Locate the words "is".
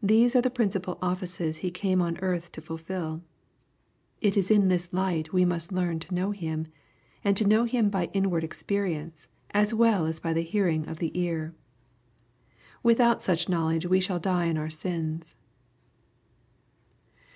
4.36-4.52